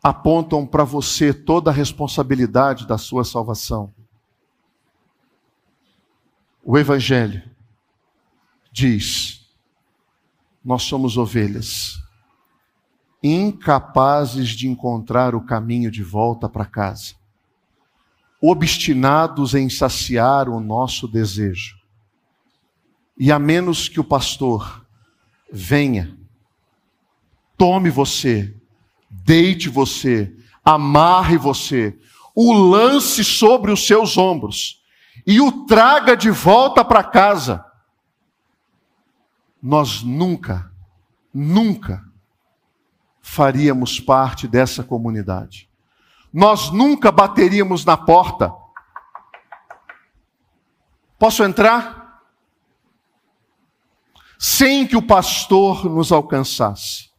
apontam 0.00 0.64
para 0.64 0.84
você 0.84 1.34
toda 1.34 1.72
a 1.72 1.74
responsabilidade 1.74 2.86
da 2.86 2.98
sua 2.98 3.24
salvação. 3.24 3.92
O 6.62 6.78
Evangelho 6.78 7.55
diz: 8.76 9.40
nós 10.62 10.82
somos 10.82 11.16
ovelhas, 11.16 11.98
incapazes 13.22 14.50
de 14.50 14.68
encontrar 14.68 15.34
o 15.34 15.40
caminho 15.40 15.90
de 15.90 16.02
volta 16.02 16.46
para 16.46 16.66
casa, 16.66 17.14
obstinados 18.38 19.54
em 19.54 19.70
saciar 19.70 20.50
o 20.50 20.60
nosso 20.60 21.08
desejo. 21.08 21.74
E 23.18 23.32
a 23.32 23.38
menos 23.38 23.88
que 23.88 23.98
o 23.98 24.04
pastor 24.04 24.86
venha, 25.50 26.14
tome 27.56 27.88
você, 27.88 28.54
deite 29.08 29.70
você, 29.70 30.36
amarre 30.62 31.38
você, 31.38 31.98
o 32.34 32.52
lance 32.52 33.24
sobre 33.24 33.72
os 33.72 33.86
seus 33.86 34.18
ombros 34.18 34.82
e 35.26 35.40
o 35.40 35.64
traga 35.64 36.14
de 36.14 36.30
volta 36.30 36.84
para 36.84 37.02
casa, 37.02 37.64
nós 39.66 40.02
nunca, 40.02 40.70
nunca 41.34 42.04
faríamos 43.20 43.98
parte 43.98 44.46
dessa 44.46 44.84
comunidade. 44.84 45.68
Nós 46.32 46.70
nunca 46.70 47.10
bateríamos 47.10 47.84
na 47.84 47.96
porta. 47.96 48.52
Posso 51.18 51.42
entrar? 51.42 52.06
sem 54.38 54.86
que 54.86 54.96
o 54.96 55.02
pastor 55.02 55.86
nos 55.86 56.12
alcançasse. 56.12 57.10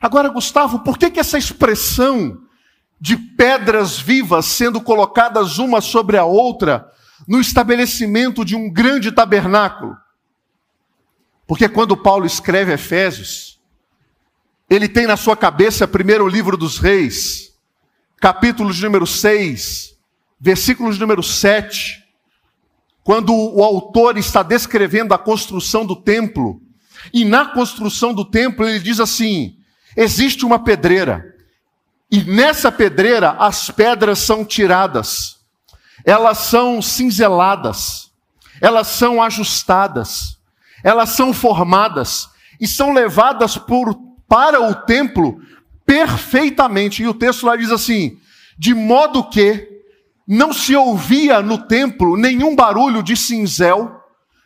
Agora, 0.00 0.28
Gustavo, 0.28 0.80
por 0.80 0.98
que, 0.98 1.10
que 1.10 1.20
essa 1.20 1.38
expressão 1.38 2.42
de 3.00 3.16
pedras 3.16 3.98
vivas 3.98 4.46
sendo 4.46 4.80
colocadas 4.80 5.58
uma 5.58 5.80
sobre 5.80 6.16
a 6.18 6.24
outra 6.24 6.90
no 7.26 7.40
estabelecimento 7.40 8.44
de 8.44 8.54
um 8.54 8.70
grande 8.70 9.12
tabernáculo? 9.12 9.96
Porque 11.46 11.68
quando 11.68 11.96
Paulo 11.96 12.24
escreve 12.24 12.72
Efésios, 12.72 13.60
ele 14.68 14.88
tem 14.88 15.06
na 15.06 15.16
sua 15.16 15.36
cabeça 15.36 15.86
primeiro 15.86 16.24
o 16.24 16.28
livro 16.28 16.56
dos 16.56 16.78
reis, 16.78 17.52
capítulo 18.18 18.72
de 18.72 18.82
número 18.82 19.06
6, 19.06 19.94
versículo 20.40 20.92
de 20.92 20.98
número 20.98 21.22
7, 21.22 22.02
quando 23.02 23.34
o 23.34 23.62
autor 23.62 24.16
está 24.16 24.42
descrevendo 24.42 25.12
a 25.12 25.18
construção 25.18 25.84
do 25.84 25.94
templo, 25.94 26.62
e 27.12 27.24
na 27.24 27.46
construção 27.46 28.14
do 28.14 28.24
templo 28.24 28.66
ele 28.66 28.80
diz 28.80 28.98
assim: 28.98 29.58
existe 29.94 30.46
uma 30.46 30.58
pedreira, 30.58 31.34
e 32.10 32.22
nessa 32.22 32.72
pedreira 32.72 33.32
as 33.32 33.70
pedras 33.70 34.20
são 34.20 34.44
tiradas, 34.44 35.36
elas 36.04 36.38
são 36.38 36.80
cinzeladas, 36.80 38.10
elas 38.60 38.86
são 38.86 39.22
ajustadas, 39.22 40.33
elas 40.84 41.08
são 41.08 41.32
formadas 41.32 42.28
e 42.60 42.68
são 42.68 42.92
levadas 42.92 43.56
por, 43.56 43.98
para 44.28 44.60
o 44.60 44.74
templo 44.74 45.40
perfeitamente. 45.86 47.02
E 47.02 47.08
o 47.08 47.14
texto 47.14 47.46
lá 47.46 47.56
diz 47.56 47.70
assim: 47.70 48.18
de 48.58 48.74
modo 48.74 49.24
que 49.24 49.66
não 50.28 50.52
se 50.52 50.76
ouvia 50.76 51.40
no 51.40 51.66
templo 51.66 52.16
nenhum 52.16 52.54
barulho 52.54 53.02
de 53.02 53.16
cinzel, 53.16 53.98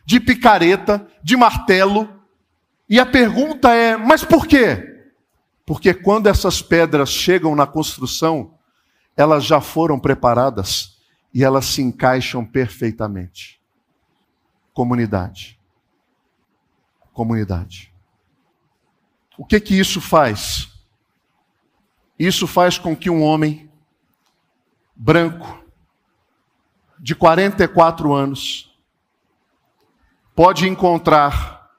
de 0.05 0.19
picareta, 0.19 1.05
de 1.21 1.35
martelo. 1.35 2.09
E 2.89 2.97
a 2.99 3.05
pergunta 3.05 3.73
é: 3.73 3.97
mas 3.97 4.23
por 4.23 4.47
quê? 4.47 4.85
Porque 5.65 5.93
quando 5.93 6.27
essas 6.27 6.61
pedras 6.61 7.09
chegam 7.09 7.53
na 7.53 7.67
construção, 7.67 8.53
elas 9.15 9.43
já 9.43 9.59
foram 9.59 9.99
preparadas 9.99 10.97
e 11.33 11.43
elas 11.43 11.65
se 11.65 11.81
encaixam 11.81 12.45
perfeitamente. 12.45 13.59
Comunidade. 14.73 15.58
Comunidade. 17.13 17.93
O 19.37 19.45
que 19.45 19.59
que 19.59 19.77
isso 19.77 20.01
faz? 20.01 20.69
Isso 22.17 22.45
faz 22.45 22.77
com 22.77 22.95
que 22.95 23.09
um 23.09 23.23
homem 23.23 23.69
branco, 24.95 25.63
de 26.99 27.15
44 27.15 28.13
anos 28.13 28.69
pode 30.35 30.67
encontrar 30.67 31.69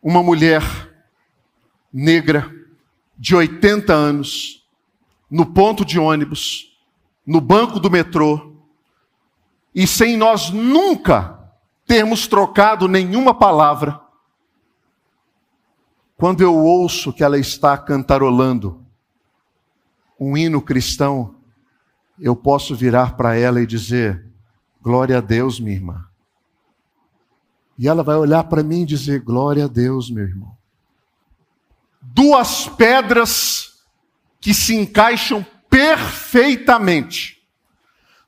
uma 0.00 0.22
mulher 0.22 0.62
negra 1.92 2.52
de 3.18 3.34
80 3.34 3.92
anos 3.92 4.66
no 5.30 5.46
ponto 5.46 5.84
de 5.84 5.98
ônibus, 5.98 6.76
no 7.26 7.40
banco 7.40 7.80
do 7.80 7.90
metrô, 7.90 8.56
e 9.74 9.86
sem 9.86 10.16
nós 10.16 10.50
nunca 10.50 11.50
termos 11.86 12.26
trocado 12.26 12.86
nenhuma 12.86 13.32
palavra, 13.32 14.00
quando 16.22 16.40
eu 16.40 16.54
ouço 16.54 17.12
que 17.12 17.24
ela 17.24 17.36
está 17.36 17.76
cantarolando 17.76 18.86
um 20.20 20.36
hino 20.36 20.62
cristão, 20.62 21.34
eu 22.16 22.36
posso 22.36 22.76
virar 22.76 23.16
para 23.16 23.34
ela 23.34 23.60
e 23.60 23.66
dizer: 23.66 24.24
Glória 24.80 25.18
a 25.18 25.20
Deus, 25.20 25.58
minha 25.58 25.74
irmã. 25.74 26.06
E 27.76 27.88
ela 27.88 28.04
vai 28.04 28.14
olhar 28.14 28.44
para 28.44 28.62
mim 28.62 28.82
e 28.82 28.86
dizer: 28.86 29.18
Glória 29.18 29.64
a 29.64 29.66
Deus, 29.66 30.12
meu 30.12 30.22
irmão. 30.22 30.56
Duas 32.00 32.68
pedras 32.68 33.82
que 34.40 34.54
se 34.54 34.76
encaixam 34.76 35.44
perfeitamente. 35.68 37.42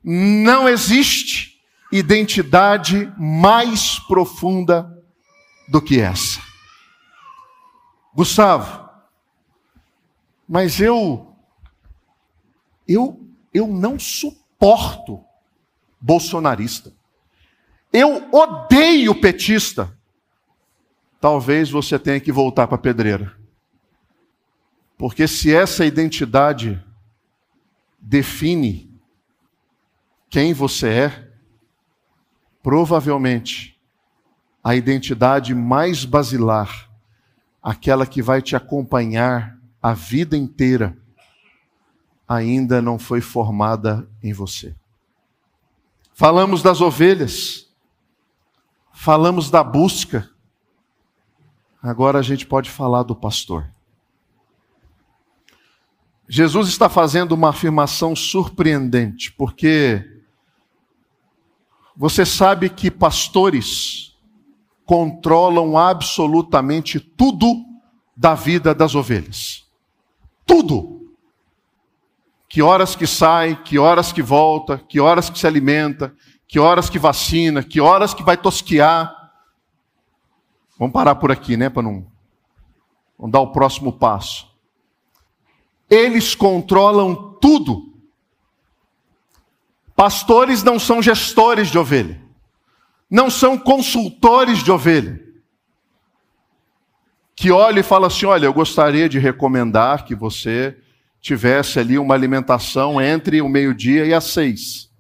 Não 0.03 0.69
existe 0.69 1.61
identidade 1.93 3.09
mais 3.17 4.01
profunda 4.01 5.01
do 5.69 5.81
que 5.81 6.01
essa. 6.01 6.44
Gustavo, 8.15 8.89
mas 10.49 10.81
eu, 10.81 11.35
eu, 12.87 13.27
eu 13.53 13.67
não 13.67 13.99
suporto 13.99 15.25
bolsonarista. 16.01 16.93
Eu 17.93 18.29
odeio 18.33 19.21
petista. 19.21 19.97
Talvez 21.21 21.71
você 21.71 21.99
tenha 21.99 22.21
que 22.21 22.31
voltar 22.31 22.67
para 22.67 22.77
a 22.77 22.81
pedreira. 22.81 23.35
Porque 24.99 25.27
se 25.27 25.55
essa 25.55 25.85
identidade 25.85 26.83
define 27.99 28.93
quem 30.29 30.53
você 30.53 30.89
é, 30.89 31.31
provavelmente 32.63 33.81
a 34.63 34.75
identidade 34.75 35.55
mais 35.55 36.05
basilar, 36.05 36.91
aquela 37.65 38.07
que 38.07 38.21
vai 38.21 38.43
te 38.43 38.55
acompanhar 38.55 39.59
a 39.81 39.95
vida 39.95 40.37
inteira, 40.37 40.95
ainda 42.29 42.83
não 42.83 42.99
foi 42.99 43.23
formada 43.23 44.07
em 44.23 44.35
você. 44.35 44.77
Falamos 46.13 46.63
das 46.63 46.83
ovelhas, 46.83 47.75
falamos 48.93 49.51
da 49.51 49.65
busca, 49.65 50.31
agora 51.83 52.19
a 52.19 52.23
gente 52.23 52.47
pode 52.47 52.69
falar 52.69 53.03
do 53.03 53.17
pastor. 53.17 53.67
Jesus 56.29 56.69
está 56.69 56.91
fazendo 56.91 57.33
uma 57.33 57.49
afirmação 57.49 58.15
surpreendente, 58.15 59.33
porque 59.33 60.23
você 61.97 62.27
sabe 62.27 62.69
que 62.69 62.91
pastores 62.91 64.14
controlam 64.85 65.77
absolutamente 65.77 67.01
tudo 67.01 67.65
da 68.17 68.35
vida 68.35 68.75
das 68.75 68.95
ovelhas. 68.95 69.65
Tudo. 70.47 71.11
Que 72.49 72.63
horas 72.63 72.95
que 72.95 73.07
sai, 73.07 73.61
que 73.63 73.79
horas 73.79 74.13
que 74.13 74.23
volta, 74.23 74.79
que 74.79 75.01
horas 75.01 75.29
que 75.29 75.39
se 75.39 75.47
alimenta, 75.47 76.15
que 76.47 76.59
horas 76.59 76.89
que 76.89 76.99
vacina, 76.99 77.63
que 77.63 77.81
horas 77.81 78.15
que 78.15 78.23
vai 78.23 78.37
tosquiar. 78.37 79.13
Vamos 80.79 80.93
parar 80.93 81.17
por 81.17 81.33
aqui, 81.33 81.57
né, 81.57 81.69
para 81.69 81.83
não, 81.83 82.07
não 83.19 83.29
dar 83.29 83.41
o 83.41 83.53
próximo 83.53 83.93
passo. 83.93 84.49
Eles 85.91 86.35
controlam 86.35 87.37
tudo 87.41 87.95
Pastores 89.97 90.63
não 90.63 90.79
são 90.79 91.01
gestores 91.01 91.69
de 91.69 91.79
ovelha, 91.79 92.21
não 93.15 93.31
são 93.31 93.57
consultores 93.57 94.59
de 94.65 94.73
ovelha. 94.73 95.23
Que 97.37 97.53
olha 97.53 97.79
e 97.79 97.85
fala 97.85 98.09
assim: 98.09 98.27
olha, 98.27 98.47
eu 98.47 98.53
gostaria 98.53 99.09
de 99.09 99.21
recomendar 99.21 100.05
que 100.05 100.17
você 100.17 100.77
tivesse 101.21 101.79
ali 101.79 101.97
uma 101.97 102.13
alimentação 102.13 103.01
entre 103.01 103.41
o 103.41 103.49
meio-dia 103.49 104.05
e 104.05 104.13
as 104.13 104.25
seis, 104.25 104.91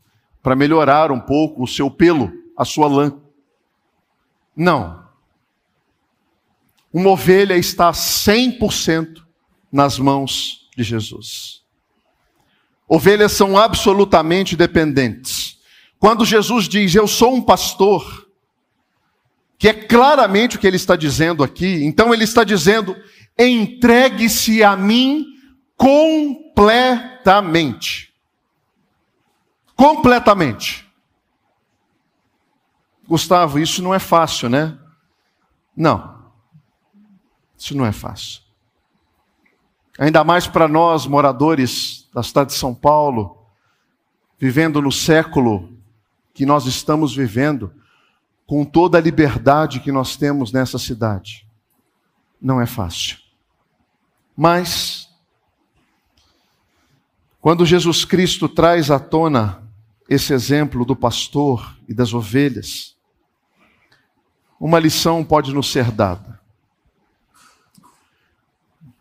para 0.40 0.54
melhorar 0.54 1.10
um 1.10 1.18
pouco 1.18 1.64
o 1.64 1.66
seu 1.66 1.90
pelo, 1.90 2.32
a 2.56 2.64
sua 2.64 2.86
lã. 2.86 3.20
Não. 4.54 5.04
Uma 6.92 7.10
ovelha 7.10 7.56
está 7.56 7.90
100% 7.90 9.24
nas 9.72 9.98
mãos 9.98 10.68
de 10.76 10.84
Jesus. 10.84 11.64
Ovelhas 12.86 13.32
são 13.32 13.58
absolutamente 13.58 14.54
dependentes. 14.54 15.53
Quando 16.04 16.24
Jesus 16.26 16.68
diz, 16.68 16.94
Eu 16.94 17.08
sou 17.08 17.34
um 17.34 17.40
pastor, 17.40 18.28
que 19.56 19.70
é 19.70 19.72
claramente 19.72 20.56
o 20.56 20.58
que 20.58 20.66
ele 20.66 20.76
está 20.76 20.96
dizendo 20.96 21.42
aqui, 21.42 21.82
então 21.82 22.12
ele 22.12 22.24
está 22.24 22.44
dizendo: 22.44 22.94
entregue-se 23.38 24.62
a 24.62 24.76
mim 24.76 25.24
completamente. 25.78 28.12
Completamente. 29.74 30.86
Gustavo, 33.08 33.58
isso 33.58 33.82
não 33.82 33.94
é 33.94 33.98
fácil, 33.98 34.50
né? 34.50 34.78
Não. 35.74 36.22
Isso 37.56 37.74
não 37.74 37.86
é 37.86 37.92
fácil. 37.92 38.42
Ainda 39.98 40.22
mais 40.22 40.46
para 40.46 40.68
nós, 40.68 41.06
moradores 41.06 42.10
da 42.12 42.22
cidade 42.22 42.50
de 42.50 42.56
São 42.56 42.74
Paulo, 42.74 43.38
vivendo 44.38 44.82
no 44.82 44.92
século 44.92 45.73
que 46.34 46.44
nós 46.44 46.66
estamos 46.66 47.14
vivendo, 47.14 47.72
com 48.46 48.64
toda 48.64 48.98
a 48.98 49.00
liberdade 49.00 49.80
que 49.80 49.92
nós 49.92 50.16
temos 50.16 50.52
nessa 50.52 50.78
cidade. 50.78 51.48
Não 52.42 52.60
é 52.60 52.66
fácil. 52.66 53.18
Mas, 54.36 55.08
quando 57.40 57.64
Jesus 57.64 58.04
Cristo 58.04 58.48
traz 58.48 58.90
à 58.90 58.98
tona 58.98 59.62
esse 60.08 60.34
exemplo 60.34 60.84
do 60.84 60.94
pastor 60.94 61.78
e 61.88 61.94
das 61.94 62.12
ovelhas, 62.12 62.96
uma 64.60 64.78
lição 64.78 65.24
pode 65.24 65.54
nos 65.54 65.70
ser 65.70 65.90
dada. 65.90 66.40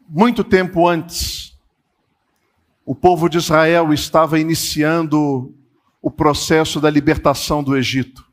Muito 0.07 0.43
tempo 0.43 0.87
antes 0.87 1.57
o 2.85 2.93
povo 2.93 3.29
de 3.29 3.37
Israel 3.37 3.93
estava 3.93 4.39
iniciando 4.39 5.55
o 6.03 6.11
processo 6.11 6.81
da 6.81 6.89
libertação 6.89 7.63
do 7.63 7.77
Egito. 7.77 8.27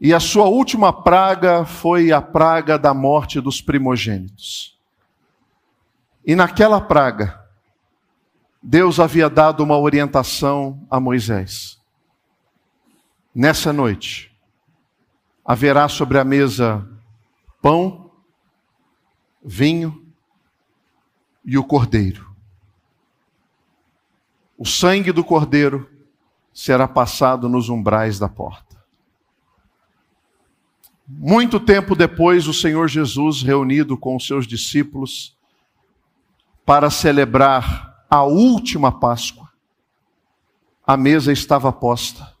E 0.00 0.14
a 0.14 0.18
sua 0.18 0.46
última 0.46 0.92
praga 0.92 1.66
foi 1.66 2.10
a 2.10 2.20
praga 2.20 2.78
da 2.78 2.94
morte 2.94 3.38
dos 3.38 3.60
primogênitos. 3.60 4.76
E 6.24 6.34
naquela 6.34 6.80
praga, 6.80 7.38
Deus 8.62 8.98
havia 8.98 9.28
dado 9.28 9.62
uma 9.62 9.78
orientação 9.78 10.84
a 10.90 10.98
Moisés. 10.98 11.78
Nessa 13.34 13.70
noite, 13.70 14.34
haverá 15.44 15.86
sobre 15.86 16.18
a 16.18 16.24
mesa 16.24 16.88
pão, 17.60 18.10
vinho 19.44 20.02
e 21.44 21.58
o 21.58 21.64
cordeiro 21.64 22.34
o 24.56 24.66
sangue 24.66 25.12
do 25.12 25.24
cordeiro 25.24 25.90
será 26.54 26.86
passado 26.86 27.48
nos 27.48 27.68
umbrais 27.68 28.16
da 28.18 28.28
porta. 28.28 28.82
Muito 31.06 31.58
tempo 31.58 31.96
depois, 31.96 32.46
o 32.46 32.54
Senhor 32.54 32.88
Jesus, 32.88 33.42
reunido 33.42 33.98
com 33.98 34.16
os 34.16 34.26
seus 34.26 34.46
discípulos, 34.46 35.36
para 36.64 36.88
celebrar 36.88 38.06
a 38.08 38.22
última 38.22 38.90
Páscoa, 38.90 39.52
a 40.86 40.96
mesa 40.96 41.32
estava 41.32 41.72
posta, 41.72 42.32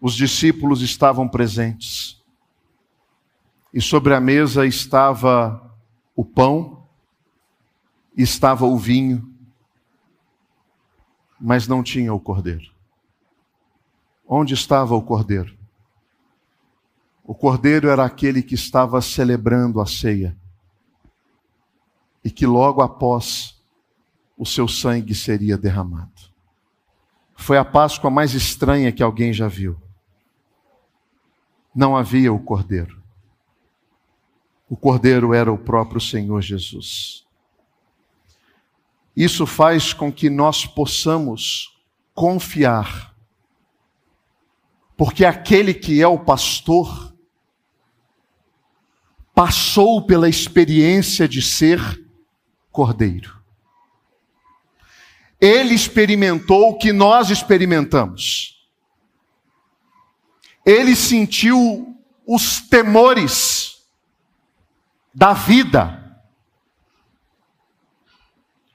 os 0.00 0.14
discípulos 0.14 0.80
estavam 0.80 1.28
presentes, 1.28 2.22
e 3.74 3.82
sobre 3.82 4.14
a 4.14 4.20
mesa 4.20 4.64
estava 4.64 5.74
o 6.14 6.24
pão, 6.24 6.88
estava 8.16 8.64
o 8.64 8.78
vinho, 8.78 9.37
mas 11.40 11.68
não 11.68 11.82
tinha 11.82 12.12
o 12.12 12.20
cordeiro. 12.20 12.70
Onde 14.26 14.54
estava 14.54 14.94
o 14.94 15.02
cordeiro? 15.02 15.56
O 17.24 17.34
cordeiro 17.34 17.88
era 17.88 18.04
aquele 18.04 18.42
que 18.42 18.54
estava 18.54 19.00
celebrando 19.00 19.80
a 19.80 19.86
ceia 19.86 20.36
e 22.24 22.30
que 22.30 22.46
logo 22.46 22.80
após 22.80 23.62
o 24.36 24.46
seu 24.46 24.66
sangue 24.66 25.14
seria 25.14 25.58
derramado. 25.58 26.10
Foi 27.36 27.58
a 27.58 27.64
Páscoa 27.64 28.10
mais 28.10 28.34
estranha 28.34 28.92
que 28.92 29.02
alguém 29.02 29.32
já 29.32 29.46
viu. 29.46 29.80
Não 31.74 31.96
havia 31.96 32.32
o 32.32 32.38
cordeiro. 32.38 33.00
O 34.68 34.76
cordeiro 34.76 35.32
era 35.32 35.52
o 35.52 35.58
próprio 35.58 36.00
Senhor 36.00 36.40
Jesus. 36.40 37.27
Isso 39.18 39.46
faz 39.46 39.92
com 39.92 40.12
que 40.12 40.30
nós 40.30 40.64
possamos 40.64 41.76
confiar, 42.14 43.12
porque 44.96 45.24
aquele 45.24 45.74
que 45.74 46.00
é 46.00 46.06
o 46.06 46.20
pastor 46.20 47.12
passou 49.34 50.06
pela 50.06 50.28
experiência 50.28 51.26
de 51.26 51.42
ser 51.42 51.80
cordeiro. 52.70 53.42
Ele 55.40 55.74
experimentou 55.74 56.70
o 56.70 56.78
que 56.78 56.92
nós 56.92 57.28
experimentamos. 57.28 58.64
Ele 60.64 60.94
sentiu 60.94 61.92
os 62.24 62.60
temores 62.60 63.84
da 65.12 65.32
vida 65.32 65.97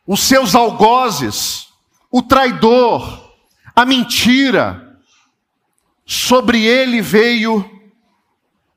os 0.05 0.21
seus 0.21 0.55
algozes, 0.55 1.69
o 2.11 2.21
traidor, 2.21 3.31
a 3.75 3.85
mentira. 3.85 4.99
Sobre 6.05 6.65
ele 6.65 7.01
veio 7.01 7.69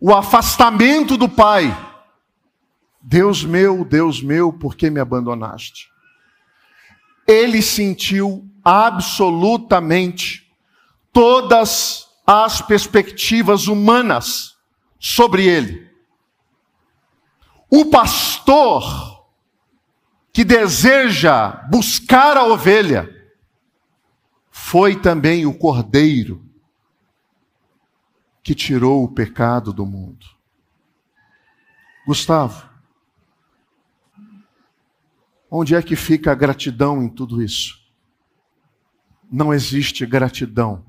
o 0.01 0.15
afastamento 0.15 1.17
do 1.17 1.29
Pai, 1.29 1.77
Deus 3.03 3.45
meu, 3.45 3.85
Deus 3.85 4.23
meu, 4.23 4.53
por 4.53 4.77
que 4.77 4.91
me 4.91 5.01
abandonaste? 5.01 5.89
Ele 7.27 7.61
sentiu 7.61 8.49
absolutamente 8.65 10.47
todas 11.13 12.07
as 12.27 12.61
perspectivas 12.61 13.69
humanas 13.69 14.57
sobre 14.99 15.47
ele. 15.47 15.89
O 17.71 17.87
pastor 17.87 19.16
que 20.37 20.45
deseja 20.45 21.67
buscar 21.71 22.37
a 22.37 22.45
ovelha 22.45 23.09
foi 24.51 24.95
também 24.95 25.47
o 25.47 25.55
cordeiro 25.57 26.47
que 28.43 28.55
tirou 28.55 29.03
o 29.03 29.09
pecado 29.09 29.73
do 29.73 29.87
mundo. 29.87 30.27
Gustavo, 32.07 32.69
onde 35.51 35.75
é 35.75 35.81
que 35.81 35.97
fica 35.97 36.33
a 36.33 36.35
gratidão 36.35 37.03
em 37.03 37.09
tudo 37.09 37.43
isso? 37.43 37.81
Não 39.33 39.55
existe 39.55 40.05
gratidão 40.05 40.85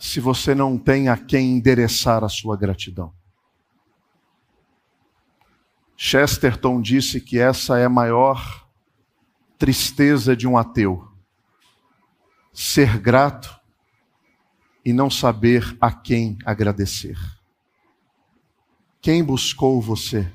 se 0.00 0.18
você 0.18 0.52
não 0.52 0.76
tem 0.76 1.08
a 1.08 1.16
quem 1.16 1.52
endereçar 1.52 2.24
a 2.24 2.28
sua 2.28 2.56
gratidão. 2.56 3.19
Chesterton 6.02 6.80
disse 6.80 7.20
que 7.20 7.38
essa 7.38 7.78
é 7.78 7.84
a 7.84 7.88
maior 7.90 8.66
tristeza 9.58 10.34
de 10.34 10.48
um 10.48 10.56
ateu. 10.56 11.06
Ser 12.54 12.98
grato 12.98 13.54
e 14.82 14.94
não 14.94 15.10
saber 15.10 15.76
a 15.78 15.92
quem 15.92 16.38
agradecer. 16.42 17.18
Quem 19.02 19.22
buscou 19.22 19.78
você? 19.78 20.32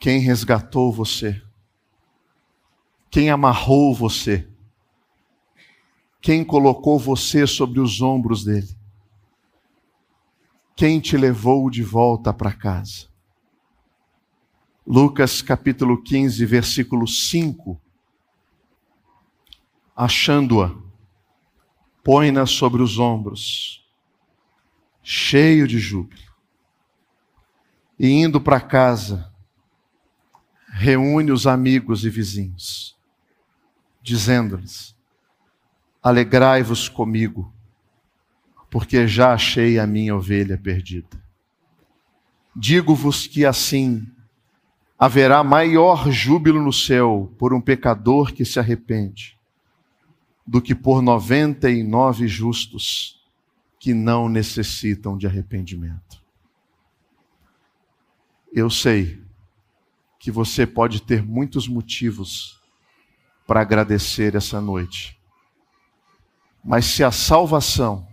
Quem 0.00 0.18
resgatou 0.18 0.92
você? 0.92 1.40
Quem 3.08 3.30
amarrou 3.30 3.94
você? 3.94 4.50
Quem 6.20 6.44
colocou 6.44 6.98
você 6.98 7.46
sobre 7.46 7.78
os 7.78 8.02
ombros 8.02 8.44
dele? 8.44 8.76
Quem 10.74 10.98
te 10.98 11.16
levou 11.16 11.70
de 11.70 11.84
volta 11.84 12.34
para 12.34 12.52
casa? 12.52 13.13
Lucas 14.86 15.40
capítulo 15.40 16.02
15, 16.02 16.44
versículo 16.44 17.06
5. 17.06 17.80
Achando-a, 19.96 20.76
põe-na 22.02 22.44
sobre 22.44 22.82
os 22.82 22.98
ombros, 22.98 23.82
cheio 25.02 25.66
de 25.66 25.78
júbilo. 25.78 26.20
E 27.98 28.08
indo 28.08 28.38
para 28.38 28.60
casa, 28.60 29.32
reúne 30.68 31.32
os 31.32 31.46
amigos 31.46 32.04
e 32.04 32.10
vizinhos, 32.10 32.94
dizendo-lhes: 34.02 34.94
Alegrai-vos 36.02 36.90
comigo, 36.90 37.50
porque 38.68 39.08
já 39.08 39.32
achei 39.32 39.78
a 39.78 39.86
minha 39.86 40.14
ovelha 40.14 40.58
perdida. 40.58 41.24
Digo-vos 42.54 43.26
que 43.26 43.46
assim 43.46 44.13
haverá 45.04 45.44
maior 45.44 46.10
júbilo 46.10 46.62
no 46.62 46.72
céu 46.72 47.30
por 47.38 47.52
um 47.52 47.60
pecador 47.60 48.32
que 48.32 48.42
se 48.42 48.58
arrepende 48.58 49.38
do 50.46 50.62
que 50.62 50.74
por 50.74 51.02
noventa 51.02 51.70
e 51.70 51.82
nove 51.82 52.26
justos 52.26 53.22
que 53.78 53.92
não 53.92 54.30
necessitam 54.30 55.18
de 55.18 55.26
arrependimento. 55.26 56.24
Eu 58.50 58.70
sei 58.70 59.22
que 60.18 60.30
você 60.30 60.66
pode 60.66 61.02
ter 61.02 61.22
muitos 61.22 61.68
motivos 61.68 62.58
para 63.46 63.60
agradecer 63.60 64.34
essa 64.34 64.58
noite, 64.58 65.20
mas 66.64 66.86
se 66.86 67.04
a 67.04 67.10
salvação 67.10 68.08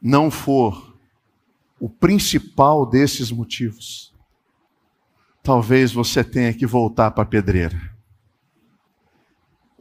não 0.00 0.30
for 0.30 0.96
o 1.78 1.90
principal 1.90 2.86
desses 2.86 3.30
motivos, 3.30 4.11
talvez 5.42 5.92
você 5.92 6.22
tenha 6.22 6.52
que 6.52 6.66
voltar 6.66 7.10
para 7.10 7.22
a 7.24 7.26
pedreira 7.26 7.92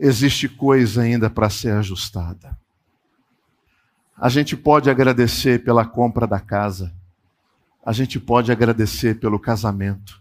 existe 0.02 0.50
coisa 0.50 1.04
ainda 1.04 1.30
para 1.30 1.48
ser 1.48 1.74
ajustada. 1.74 2.58
A 4.18 4.30
gente 4.30 4.58
pode 4.58 4.90
agradecer 4.90 5.64
pela 5.64 5.86
compra 5.86 6.26
da 6.26 6.40
casa, 6.40 6.92
a 7.86 7.94
gente 7.94 8.20
pode 8.20 8.52
agradecer 8.52 9.20
pelo 9.20 9.40
casamento, 9.40 10.20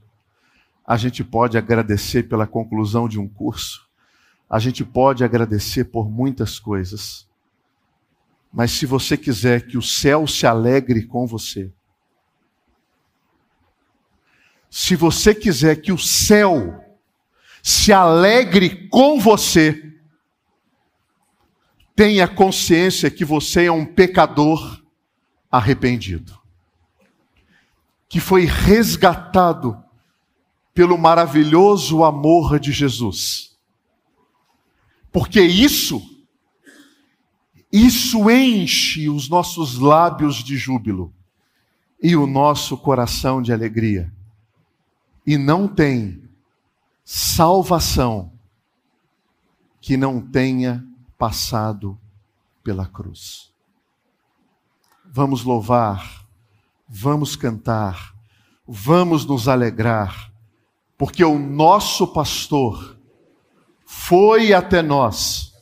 a 0.87 0.98
gente 0.98 1.24
pode 1.24 1.57
agradecer 1.57 2.24
pela 2.24 2.46
conclusão 2.46 3.09
de 3.09 3.18
um 3.18 3.26
curso, 3.26 3.88
a 4.50 4.59
gente 4.59 4.85
pode 4.85 5.24
agradecer 5.24 5.85
por 5.85 6.11
muitas 6.11 6.59
coisas. 6.59 7.26
Mas 8.53 8.72
se 8.72 8.85
você 8.85 9.16
quiser 9.16 9.66
que 9.66 9.79
o 9.79 9.83
céu 9.83 10.26
se 10.26 10.46
alegre 10.46 11.07
com 11.07 11.26
você, 11.26 11.72
se 14.71 14.95
você 14.95 15.35
quiser 15.35 15.83
que 15.83 15.91
o 15.91 15.99
céu 15.99 16.81
se 17.63 17.93
alegre 17.93 18.89
com 18.89 19.19
você. 19.19 19.91
Tenha 21.95 22.27
consciência 22.27 23.11
que 23.11 23.25
você 23.25 23.67
é 23.67 23.73
um 23.73 23.85
pecador 23.85 24.83
arrependido, 25.51 26.39
que 28.09 28.21
foi 28.21 28.45
resgatado 28.45 29.83
pelo 30.73 30.97
maravilhoso 30.97 32.05
amor 32.05 32.59
de 32.59 32.73
Jesus. 32.73 33.59
Porque 35.13 35.43
isso, 35.43 36.01
isso 37.71 38.31
enche 38.31 39.11
os 39.11 39.29
nossos 39.29 39.77
lábios 39.77 40.37
de 40.37 40.57
júbilo 40.57 41.13
e 42.03 42.17
o 42.17 42.27
nosso 42.27 42.79
coração 42.79 43.43
de 43.43 43.53
alegria. 43.53 44.11
E 45.27 45.37
não 45.37 45.69
tem 45.69 46.23
salvação 47.05 48.33
que 49.81 49.97
não 49.97 50.21
tenha 50.21 50.85
passado 51.19 51.99
pela 52.63 52.87
cruz. 52.87 53.51
Vamos 55.05 55.43
louvar, 55.43 56.25
vamos 56.89 57.35
cantar, 57.35 58.15
vamos 58.67 59.25
nos 59.25 59.49
alegrar, 59.49 60.33
porque 60.97 61.25
o 61.25 61.39
nosso 61.39 62.07
pastor 62.07 62.97
foi 63.85 64.53
até 64.53 64.83
nós 64.83 65.53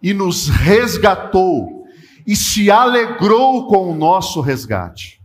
e 0.00 0.14
nos 0.14 0.48
resgatou 0.48 1.84
e 2.26 2.36
se 2.36 2.70
alegrou 2.70 3.66
com 3.66 3.90
o 3.90 3.94
nosso 3.94 4.40
resgate. 4.40 5.20